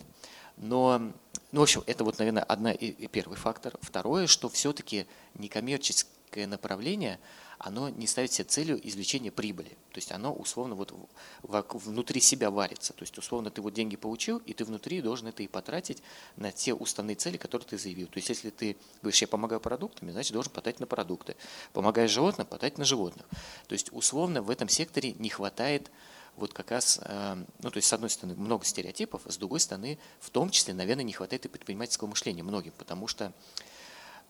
Но, 0.56 1.12
ну, 1.52 1.60
в 1.60 1.64
общем, 1.64 1.84
это 1.86 2.06
вот, 2.06 2.18
наверное, 2.18 2.44
одна 2.44 2.72
и, 2.72 2.88
и 2.92 3.08
первый 3.08 3.36
фактор. 3.36 3.74
Второе, 3.82 4.25
что 4.28 4.48
все-таки 4.48 5.06
некоммерческое 5.34 6.48
направление– 6.48 7.20
оно 7.58 7.90
не 7.90 8.08
ставит 8.08 8.32
себе 8.32 8.46
целью 8.46 8.88
извлечения 8.88 9.32
прибыли. 9.32 9.70
То 9.92 9.98
есть 9.98 10.12
оно 10.12 10.34
условно 10.34 10.76
вот 10.76 10.94
внутри 11.44 12.22
себя 12.22 12.52
варится. 12.52 12.94
То 12.94 13.04
есть 13.04 13.18
условно 13.18 13.50
ты 13.50 13.62
вот 13.62 13.74
деньги 13.74 13.96
получил, 13.96 14.38
и 14.40 14.54
ты 14.54 14.66
внутри 14.66 15.02
должен 15.02 15.28
это 15.28 15.44
и 15.44 15.48
потратить 15.48 16.04
на 16.36 16.52
те 16.52 16.74
уставные 16.74 17.16
цели, 17.16 17.38
которые 17.38 17.68
ты 17.68 17.78
заявил. 17.78 18.08
То 18.08 18.18
есть 18.18 18.30
если 18.30 18.50
ты 18.50 18.78
говоришь, 19.02 19.22
я 19.22 19.28
помогаю 19.28 19.60
продуктами, 19.60 20.12
значит 20.12 20.34
должен 20.34 20.52
потратить 20.52 20.80
на 20.80 20.88
продукты. 20.88 21.36
Помогаешь 21.74 22.12
животным, 22.12 22.48
потратить 22.48 22.78
на 22.78 22.86
животных. 22.86 23.26
То 23.68 23.74
есть 23.74 23.92
условно 23.92 24.42
в 24.42 24.50
этом 24.50 24.70
секторе 24.70 25.14
не 25.14 25.30
хватает 25.30 25.92
вот 26.36 26.54
как 26.54 26.72
раз, 26.72 27.00
э, 27.02 27.46
ну 27.62 27.72
то 27.72 27.78
есть 27.78 27.88
с 27.88 27.94
одной 27.94 28.10
стороны 28.10 28.38
много 28.38 28.66
стереотипов, 28.66 29.22
с 29.26 29.38
другой 29.38 29.60
стороны 29.60 29.98
в 30.20 30.30
том 30.30 30.50
числе, 30.50 30.74
наверное, 30.74 31.06
не 31.06 31.14
хватает 31.14 31.46
и 31.46 31.48
предпринимательского 31.48 32.10
мышления 32.10 32.44
многим, 32.44 32.74
потому 32.78 33.08
что 33.08 33.32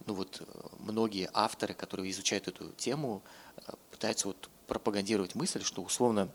ну 0.05 0.13
вот 0.13 0.41
э, 0.41 0.67
многие 0.79 1.29
авторы, 1.33 1.73
которые 1.73 2.11
изучают 2.11 2.47
эту 2.47 2.71
тему, 2.71 3.23
э, 3.57 3.73
пытаются 3.91 4.27
вот 4.27 4.49
пропагандировать 4.67 5.35
мысль, 5.35 5.63
что 5.63 5.81
условно 5.81 6.29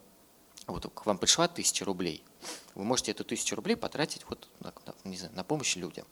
вот 0.67 0.91
к 0.93 1.07
вам 1.07 1.19
пришла 1.19 1.49
тысяча 1.49 1.85
рублей, 1.85 2.23
вы 2.75 2.85
можете 2.85 3.11
эту 3.13 3.25
тысячу 3.25 3.57
рублей 3.57 3.77
потратить 3.77 4.25
вот 4.29 4.49
на, 4.61 4.73
не 5.05 5.17
знаю, 5.17 5.35
на 5.35 5.45
помощь 5.45 5.77
людям. 5.77 6.07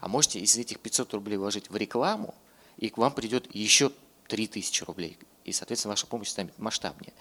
А 0.00 0.08
можете 0.08 0.40
из 0.40 0.56
этих 0.56 0.80
500 0.80 1.14
рублей 1.14 1.36
вложить 1.36 1.70
в 1.70 1.76
рекламу, 1.76 2.34
и 2.76 2.88
к 2.88 2.98
вам 2.98 3.12
придет 3.12 3.54
еще 3.54 3.92
3000 4.28 4.84
рублей. 4.84 5.18
И, 5.44 5.52
соответственно, 5.52 5.92
ваша 5.92 6.06
помощь 6.06 6.28
станет 6.28 6.58
масштабнее. 6.58 7.12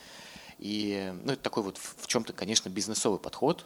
И 0.57 1.13
ну, 1.23 1.33
это 1.33 1.41
такой 1.41 1.63
вот 1.63 1.77
в 1.77 2.07
чем-то, 2.07 2.33
конечно, 2.33 2.69
бизнесовый 2.69 3.19
подход, 3.19 3.65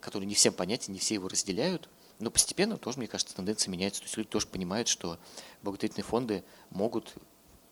который 0.00 0.24
не 0.24 0.34
всем 0.34 0.52
понятен, 0.52 0.92
не 0.92 0.98
все 0.98 1.14
его 1.14 1.28
разделяют. 1.28 1.88
Но 2.18 2.30
постепенно 2.30 2.76
тоже, 2.76 2.98
мне 2.98 3.06
кажется, 3.06 3.34
тенденция 3.34 3.70
меняется. 3.70 4.00
То 4.00 4.06
есть 4.06 4.16
люди 4.16 4.28
тоже 4.28 4.46
понимают, 4.46 4.88
что 4.88 5.18
благотворительные 5.62 6.04
фонды 6.04 6.44
могут 6.70 7.14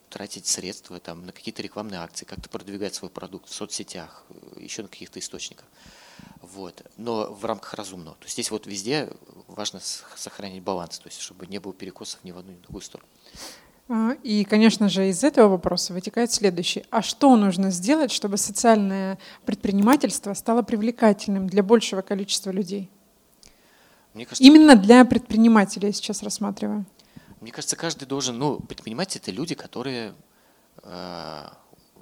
тратить 0.09 0.45
средства 0.45 0.99
там, 0.99 1.25
на 1.25 1.31
какие-то 1.31 1.63
рекламные 1.63 1.99
акции, 1.99 2.25
как-то 2.25 2.47
продвигать 2.47 2.93
свой 2.93 3.09
продукт 3.09 3.49
в 3.49 3.53
соцсетях, 3.53 4.23
еще 4.57 4.83
на 4.83 4.87
каких-то 4.87 5.19
источниках. 5.19 5.65
Вот. 6.41 6.83
Но 6.97 7.33
в 7.33 7.43
рамках 7.45 7.73
разумного. 7.73 8.15
То 8.17 8.25
есть 8.25 8.33
здесь 8.33 8.51
вот 8.51 8.67
везде 8.67 9.09
важно 9.47 9.79
сохранить 9.79 10.61
баланс, 10.61 10.99
то 10.99 11.07
есть 11.07 11.19
чтобы 11.19 11.47
не 11.47 11.59
было 11.59 11.73
перекосов 11.73 12.23
ни 12.23 12.31
в 12.31 12.37
одну, 12.37 12.51
ни 12.51 12.57
в 12.57 12.61
другую 12.61 12.83
сторону. 12.83 13.09
А, 13.89 14.11
и, 14.23 14.43
конечно 14.43 14.87
же, 14.87 15.09
из 15.09 15.23
этого 15.23 15.49
вопроса 15.49 15.93
вытекает 15.93 16.31
следующий. 16.31 16.85
А 16.89 17.01
что 17.01 17.35
нужно 17.35 17.71
сделать, 17.71 18.11
чтобы 18.11 18.37
социальное 18.37 19.17
предпринимательство 19.45 20.33
стало 20.33 20.61
привлекательным 20.61 21.47
для 21.47 21.63
большего 21.63 22.01
количества 22.01 22.51
людей? 22.51 22.89
Мне 24.13 24.25
кажется, 24.25 24.43
Именно 24.43 24.75
для 24.75 25.05
предпринимателей 25.05 25.87
я 25.87 25.93
сейчас 25.93 26.23
рассматриваю. 26.23 26.85
Мне 27.41 27.51
кажется, 27.51 27.75
каждый 27.75 28.05
должен, 28.05 28.37
ну, 28.37 28.59
предприниматели 28.59 29.21
это 29.21 29.31
люди, 29.31 29.55
которые 29.55 30.13
э, 30.83 31.49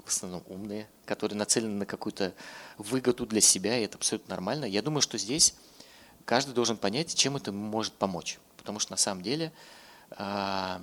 в 0.04 0.08
основном 0.08 0.44
умные, 0.48 0.88
которые 1.06 1.38
нацелены 1.38 1.80
на 1.80 1.86
какую-то 1.86 2.34
выгоду 2.78 3.26
для 3.26 3.42
себя, 3.42 3.78
и 3.78 3.84
это 3.86 3.98
абсолютно 3.98 4.32
нормально. 4.32 4.66
Я 4.66 4.82
думаю, 4.82 5.02
что 5.02 5.18
здесь 5.18 5.56
каждый 6.26 6.54
должен 6.54 6.78
понять, 6.78 7.16
чем 7.16 7.38
это 7.38 7.52
может 7.52 7.94
помочь. 7.94 8.40
Потому 8.58 8.80
что 8.80 8.92
на 8.92 8.98
самом 8.98 9.24
деле 9.24 9.52
э, 10.12 10.80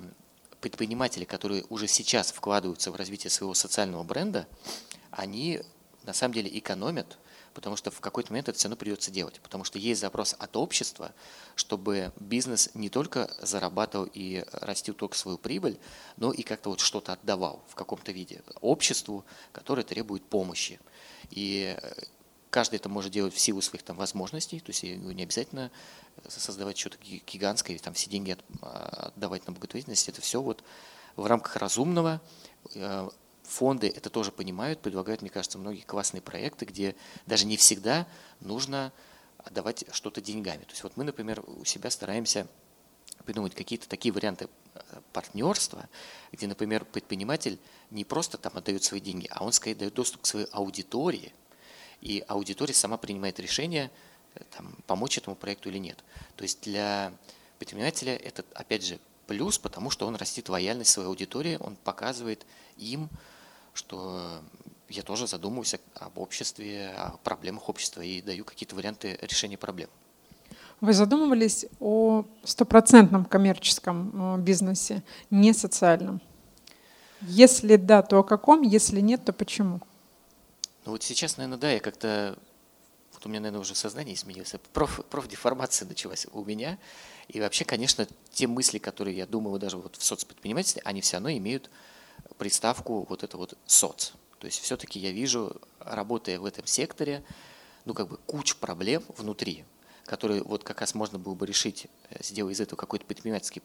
предприниматели, 0.59 1.25
которые 1.25 1.63
уже 1.69 1.87
сейчас 1.87 2.31
вкладываются 2.31 2.91
в 2.91 2.95
развитие 2.95 3.29
своего 3.29 3.53
социального 3.53 4.03
бренда, 4.03 4.47
они 5.11 5.61
на 6.03 6.13
самом 6.13 6.33
деле 6.33 6.57
экономят 6.57 7.17
потому 7.53 7.75
что 7.75 7.91
в 7.91 7.99
какой-то 7.99 8.31
момент 8.31 8.49
это 8.49 8.57
все 8.57 8.67
равно 8.67 8.77
придется 8.77 9.11
делать, 9.11 9.39
потому 9.41 9.63
что 9.63 9.79
есть 9.79 10.01
запрос 10.01 10.35
от 10.37 10.55
общества, 10.57 11.13
чтобы 11.55 12.11
бизнес 12.19 12.69
не 12.73 12.89
только 12.89 13.29
зарабатывал 13.41 14.09
и 14.13 14.45
растил 14.51 14.93
только 14.93 15.17
свою 15.17 15.37
прибыль, 15.37 15.79
но 16.17 16.31
и 16.31 16.43
как-то 16.43 16.69
вот 16.69 16.79
что-то 16.79 17.13
отдавал 17.13 17.63
в 17.67 17.75
каком-то 17.75 18.11
виде 18.11 18.41
обществу, 18.61 19.25
которое 19.51 19.83
требует 19.83 20.23
помощи. 20.23 20.79
И 21.29 21.77
каждый 22.49 22.75
это 22.75 22.89
может 22.89 23.11
делать 23.11 23.33
в 23.33 23.39
силу 23.39 23.61
своих 23.61 23.83
там 23.83 23.97
возможностей, 23.97 24.59
то 24.59 24.71
есть 24.71 24.83
не 24.83 25.23
обязательно 25.23 25.71
создавать 26.27 26.77
что-то 26.77 26.97
гигантское, 26.99 27.75
или 27.75 27.81
там 27.81 27.93
все 27.93 28.09
деньги 28.09 28.37
отдавать 28.61 29.45
на 29.47 29.53
благотворительность, 29.53 30.09
это 30.09 30.21
все 30.21 30.41
вот 30.41 30.63
в 31.15 31.25
рамках 31.25 31.57
разумного, 31.57 32.21
э, 32.75 33.09
фонды 33.49 33.87
это 33.87 34.09
тоже 34.09 34.31
понимают, 34.31 34.79
предлагают, 34.79 35.21
мне 35.21 35.29
кажется, 35.29 35.57
многие 35.57 35.81
классные 35.81 36.21
проекты, 36.21 36.65
где 36.65 36.95
даже 37.25 37.45
не 37.45 37.57
всегда 37.57 38.07
нужно 38.39 38.93
отдавать 39.37 39.85
что-то 39.91 40.21
деньгами. 40.21 40.63
То 40.63 40.71
есть 40.71 40.83
вот 40.83 40.95
мы, 40.95 41.03
например, 41.03 41.43
у 41.45 41.65
себя 41.65 41.89
стараемся 41.89 42.47
придумать 43.25 43.55
какие-то 43.55 43.87
такие 43.87 44.13
варианты 44.13 44.47
э, 44.73 44.79
партнерства, 45.13 45.89
где, 46.31 46.47
например, 46.47 46.85
предприниматель 46.85 47.59
не 47.91 48.05
просто 48.05 48.37
там 48.37 48.53
отдает 48.55 48.83
свои 48.83 48.99
деньги, 48.99 49.27
а 49.29 49.43
он, 49.43 49.51
скорее, 49.51 49.75
дает 49.75 49.93
доступ 49.93 50.21
к 50.21 50.25
своей 50.25 50.47
аудитории, 50.51 51.33
и 52.01 52.23
аудитория 52.27 52.73
сама 52.73 52.97
принимает 52.97 53.39
решение, 53.39 53.91
э, 54.35 54.41
там, 54.51 54.75
помочь 54.87 55.17
этому 55.17 55.35
проекту 55.35 55.69
или 55.69 55.77
нет. 55.77 56.03
То 56.35 56.43
есть 56.43 56.61
для 56.61 57.13
предпринимателя 57.57 58.15
это, 58.15 58.45
опять 58.53 58.85
же, 58.85 58.99
плюс, 59.27 59.59
потому 59.59 59.91
что 59.91 60.07
он 60.07 60.15
растит 60.15 60.49
лояльность 60.49 60.91
своей 60.91 61.07
аудитории, 61.07 61.57
он 61.59 61.75
показывает 61.75 62.45
им, 62.77 63.09
что 63.79 64.41
я 64.89 65.03
тоже 65.03 65.27
задумываюсь 65.27 65.75
об 65.95 66.17
обществе, 66.17 66.89
о 66.97 67.17
проблемах 67.23 67.69
общества 67.69 68.01
и 68.01 68.21
даю 68.21 68.43
какие-то 68.43 68.75
варианты 68.75 69.17
решения 69.21 69.57
проблем. 69.57 69.89
Вы 70.81 70.93
задумывались 70.93 71.65
о 71.79 72.25
стопроцентном 72.43 73.25
коммерческом 73.25 74.35
э, 74.35 74.41
бизнесе, 74.41 75.03
не 75.29 75.53
социальном? 75.53 76.21
Если 77.21 77.75
да, 77.75 78.01
то 78.01 78.19
о 78.19 78.23
каком? 78.23 78.61
Если 78.61 79.01
нет, 79.01 79.25
то 79.25 79.33
почему? 79.33 79.81
Ну 80.85 80.93
вот 80.93 81.03
сейчас, 81.03 81.37
наверное, 81.37 81.57
да, 81.57 81.71
я 81.71 81.79
как-то 81.79 82.37
вот 83.13 83.25
у 83.25 83.29
меня, 83.29 83.41
наверное, 83.41 83.61
уже 83.61 83.75
сознание 83.75 84.15
изменилось, 84.15 84.53
проф, 84.73 85.05
профдеформация 85.09 85.87
началась 85.87 86.27
у 86.31 86.43
меня. 86.45 86.77
И 87.27 87.41
вообще, 87.41 87.65
конечно, 87.65 88.07
те 88.31 88.47
мысли, 88.47 88.77
которые 88.77 89.17
я 89.17 89.25
думаю 89.25 89.59
даже 89.59 89.77
вот 89.77 89.97
в 89.97 90.03
соцпредпринимательстве, 90.03 90.81
они 90.85 91.01
все 91.01 91.17
равно 91.17 91.31
имеют 91.31 91.69
приставку 92.39 93.05
вот 93.07 93.23
это 93.23 93.37
вот 93.37 93.55
соц. 93.67 94.13
То 94.39 94.47
есть 94.47 94.59
все-таки 94.61 94.97
я 94.97 95.11
вижу, 95.11 95.61
работая 95.79 96.39
в 96.39 96.45
этом 96.45 96.65
секторе, 96.65 97.23
ну 97.85 97.93
как 97.93 98.07
бы 98.07 98.17
кучу 98.25 98.57
проблем 98.57 99.03
внутри, 99.17 99.65
которые 100.05 100.41
вот 100.41 100.63
как 100.63 100.81
раз 100.81 100.95
можно 100.95 101.19
было 101.19 101.35
бы 101.35 101.45
решить, 101.45 101.87
э, 102.09 102.23
сделать 102.23 102.55
из 102.55 102.61
этого 102.61 102.79
какой-то 102.79 103.05
предпринимательский 103.05 103.61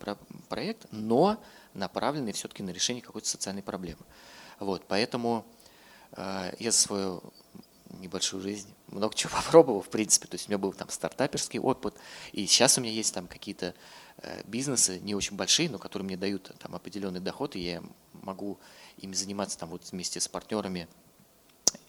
проект, 0.49 0.87
но 0.91 1.43
направленный 1.73 2.33
все-таки 2.33 2.63
на 2.63 2.71
решение 2.71 3.03
какой-то 3.03 3.29
социальной 3.29 3.63
проблемы. 3.63 4.03
Вот, 4.59 4.85
поэтому 4.89 5.47
э, 6.13 6.53
я 6.59 6.71
за 6.71 6.79
свою 6.79 7.23
небольшую 8.01 8.43
жизнь 8.43 8.69
много 8.89 9.15
чего 9.15 9.33
попробовал, 9.45 9.83
в 9.83 9.89
принципе. 9.89 10.27
То 10.27 10.35
есть 10.35 10.49
у 10.49 10.51
меня 10.51 10.59
был 10.59 10.73
там 10.73 10.89
стартаперский 10.89 11.61
опыт, 11.61 11.95
и 12.33 12.45
сейчас 12.47 12.77
у 12.77 12.81
меня 12.81 12.93
есть 12.93 13.15
там 13.15 13.29
какие-то 13.29 13.75
э, 14.19 14.43
бизнесы, 14.45 14.99
не 15.01 15.15
очень 15.15 15.37
большие, 15.37 15.71
но 15.71 15.79
которые 15.79 16.07
мне 16.07 16.17
дают 16.17 16.53
там 16.59 16.75
определенный 16.75 17.21
доход, 17.21 17.55
и 17.57 17.61
я 17.61 17.83
могу 18.25 18.59
ими 18.99 19.15
заниматься 19.15 19.59
там 19.59 19.69
вот 19.71 19.83
вместе 19.91 20.21
с 20.21 20.29
партнерами, 20.29 20.89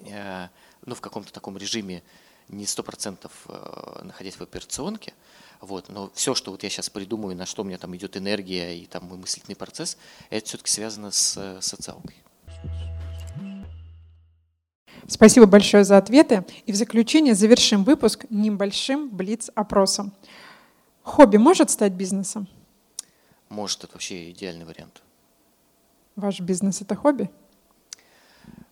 э, 0.01 0.47
ну, 0.85 0.95
в 0.95 1.01
каком-то 1.01 1.33
таком 1.33 1.57
режиме, 1.57 2.03
не 2.47 2.65
сто 2.65 2.83
процентов 2.83 3.31
э, 3.47 4.01
находясь 4.03 4.35
в 4.35 4.41
операционке, 4.41 5.13
вот, 5.61 5.89
но 5.89 6.11
все, 6.13 6.35
что 6.35 6.51
вот 6.51 6.63
я 6.63 6.69
сейчас 6.69 6.89
придумаю, 6.89 7.35
на 7.35 7.45
что 7.45 7.63
у 7.63 7.65
меня 7.65 7.77
там 7.77 7.95
идет 7.95 8.17
энергия 8.17 8.77
и 8.77 8.85
там 8.85 9.05
мой 9.05 9.17
мыслительный 9.17 9.55
процесс, 9.55 9.97
это 10.29 10.45
все-таки 10.45 10.69
связано 10.69 11.11
с 11.11 11.59
социалкой. 11.61 12.15
Спасибо 15.07 15.45
большое 15.45 15.83
за 15.83 15.97
ответы. 15.97 16.45
И 16.65 16.71
в 16.71 16.75
заключение 16.75 17.35
завершим 17.35 17.83
выпуск 17.83 18.25
небольшим 18.29 19.09
блиц-опросом. 19.09 20.13
Хобби 21.03 21.37
может 21.37 21.69
стать 21.69 21.93
бизнесом? 21.93 22.47
Может, 23.49 23.83
это 23.83 23.93
вообще 23.93 24.31
идеальный 24.31 24.65
вариант. 24.65 25.03
Ваш 26.15 26.39
бизнес– 26.39 26.81
это 26.81 26.95
хобби? 26.95 27.29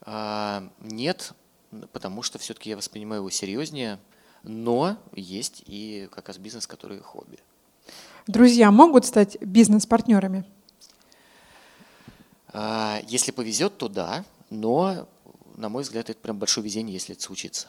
А, 0.01 0.69
нет, 0.79 1.33
потому 1.91 2.21
что 2.23 2.39
все-таки 2.39 2.69
я 2.69 2.77
воспринимаю 2.77 3.21
его 3.21 3.29
серьезнее, 3.29 3.99
но 4.43 4.97
есть 5.13 5.63
и 5.65 6.07
как 6.11 6.27
раз 6.27 6.37
бизнес, 6.37 6.67
который 6.67 6.99
хобби. 6.99 7.39
Друзья 8.27 8.71
могут 8.71 9.05
стать 9.05 9.41
бизнес-партнерами? 9.41 10.45
А, 12.49 12.99
если 13.07 13.31
повезет, 13.31 13.77
то 13.77 13.89
да, 13.89 14.23
но 14.49 15.07
на 15.57 15.69
мой 15.69 15.83
взгляд, 15.83 16.09
это 16.09 16.19
прям 16.19 16.37
большое 16.39 16.63
везение, 16.63 16.93
если 16.93 17.15
это 17.15 17.23
случится. 17.23 17.67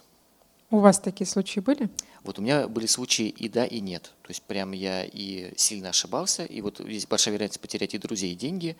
У 0.74 0.80
вас 0.80 0.98
такие 0.98 1.24
случаи 1.24 1.60
были? 1.60 1.88
Вот 2.24 2.40
у 2.40 2.42
меня 2.42 2.66
были 2.66 2.86
случаи 2.86 3.28
и 3.28 3.48
да, 3.48 3.64
и 3.64 3.78
нет. 3.78 4.12
То 4.22 4.30
есть 4.30 4.42
прям 4.42 4.72
я 4.72 5.04
и 5.04 5.56
сильно 5.56 5.90
ошибался, 5.90 6.44
и 6.44 6.60
вот 6.62 6.80
есть 6.80 7.08
большая 7.08 7.32
вероятность 7.32 7.60
потерять 7.60 7.94
и 7.94 7.98
друзей, 7.98 8.32
и 8.32 8.34
деньги, 8.34 8.76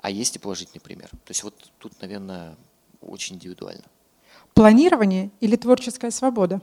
а 0.00 0.10
есть 0.10 0.34
и 0.34 0.40
положительный 0.40 0.80
пример. 0.80 1.08
То 1.08 1.30
есть 1.30 1.44
вот 1.44 1.54
тут, 1.78 2.02
наверное, 2.02 2.56
очень 3.00 3.36
индивидуально. 3.36 3.84
Планирование 4.54 5.30
или 5.38 5.54
творческая 5.54 6.10
свобода? 6.10 6.60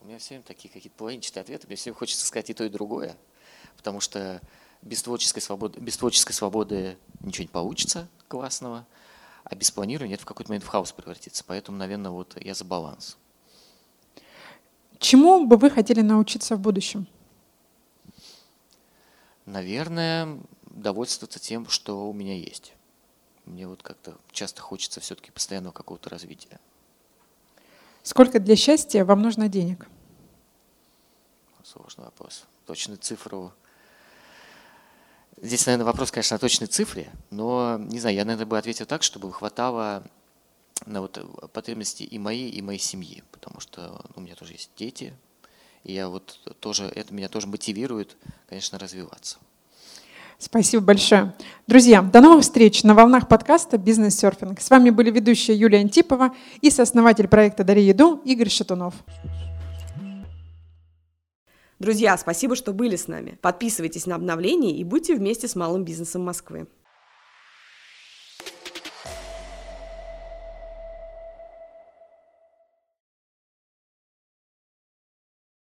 У 0.00 0.06
меня 0.06 0.16
все 0.16 0.30
время 0.30 0.44
такие 0.44 0.72
какие-то 0.72 0.96
половинчатые 0.96 1.42
ответы. 1.42 1.66
Мне 1.66 1.76
все 1.76 1.90
время 1.90 1.98
хочется 1.98 2.24
сказать 2.24 2.48
и 2.48 2.54
то, 2.54 2.64
и 2.64 2.70
другое, 2.70 3.14
потому 3.76 4.00
что 4.00 4.40
без 4.80 5.02
творческой 5.02 5.40
свободы, 5.40 5.80
без 5.80 5.98
творческой 5.98 6.32
свободы 6.32 6.96
ничего 7.20 7.42
не 7.42 7.48
получится 7.48 8.08
классного– 8.26 8.86
а 9.44 9.54
без 9.54 9.70
планирования 9.70 10.14
это 10.14 10.24
в 10.24 10.26
какой-то 10.26 10.50
момент 10.50 10.64
в 10.64 10.68
хаос 10.68 10.92
превратится. 10.92 11.44
Поэтому, 11.46 11.78
наверное, 11.78 12.10
вот 12.10 12.36
я 12.42 12.54
за 12.54 12.64
баланс. 12.64 13.16
Чему 14.98 15.46
бы 15.46 15.56
вы 15.56 15.70
хотели 15.70 16.00
научиться 16.00 16.56
в 16.56 16.60
будущем? 16.60 17.06
Наверное, 19.44 20.38
довольствоваться 20.62 21.38
тем, 21.38 21.68
что 21.68 22.08
у 22.08 22.12
меня 22.14 22.34
есть. 22.34 22.74
Мне 23.44 23.68
вот 23.68 23.82
как-то 23.82 24.16
часто 24.32 24.62
хочется 24.62 25.00
все-таки 25.00 25.30
постоянного 25.30 25.72
какого-то 25.72 26.08
развития. 26.08 26.58
Сколько 28.02 28.40
для 28.40 28.56
счастья 28.56 29.04
вам 29.04 29.20
нужно 29.20 29.48
денег? 29.48 29.86
Сложный 31.62 32.04
вопрос. 32.04 32.44
Точную 32.66 32.98
цифру 32.98 33.52
Здесь, 35.40 35.66
наверное, 35.66 35.86
вопрос, 35.86 36.10
конечно, 36.10 36.36
о 36.36 36.38
точной 36.38 36.68
цифре, 36.68 37.10
но, 37.30 37.76
не 37.78 38.00
знаю, 38.00 38.16
я, 38.16 38.24
наверное, 38.24 38.46
бы 38.46 38.56
ответил 38.56 38.86
так, 38.86 39.02
чтобы 39.02 39.32
хватало 39.32 40.04
на 40.86 41.00
вот 41.00 41.18
потребности 41.52 42.02
и 42.02 42.18
мои, 42.18 42.48
и 42.48 42.62
моей 42.62 42.78
семьи, 42.78 43.22
потому 43.32 43.60
что 43.60 44.00
у 44.14 44.20
меня 44.20 44.36
тоже 44.36 44.52
есть 44.52 44.70
дети, 44.76 45.12
и 45.82 45.92
я 45.92 46.08
вот 46.08 46.40
тоже, 46.60 46.84
это 46.84 47.12
меня 47.12 47.28
тоже 47.28 47.46
мотивирует, 47.46 48.16
конечно, 48.48 48.78
развиваться. 48.78 49.38
Спасибо 50.38 50.82
большое. 50.82 51.34
Друзья, 51.66 52.02
до 52.02 52.20
новых 52.20 52.42
встреч 52.42 52.82
на 52.82 52.94
волнах 52.94 53.28
подкаста 53.28 53.78
«Бизнес-серфинг». 53.78 54.60
С 54.60 54.68
вами 54.68 54.90
были 54.90 55.10
ведущая 55.10 55.54
Юлия 55.54 55.78
Антипова 55.78 56.34
и 56.60 56.70
сооснователь 56.70 57.28
проекта 57.28 57.64
«Дари 57.64 57.82
еду» 57.82 58.20
Игорь 58.24 58.50
Шатунов. 58.50 58.94
Друзья, 61.78 62.16
спасибо, 62.16 62.54
что 62.54 62.72
были 62.72 62.96
с 62.96 63.08
нами. 63.08 63.38
Подписывайтесь 63.40 64.06
на 64.06 64.14
обновления 64.14 64.76
и 64.76 64.84
будьте 64.84 65.16
вместе 65.16 65.48
с 65.48 65.56
малым 65.56 65.84
бизнесом 65.84 66.22
Москвы. 66.22 66.68